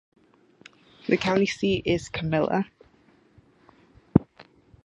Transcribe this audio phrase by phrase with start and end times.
[1.07, 2.65] The county seat is Camilla.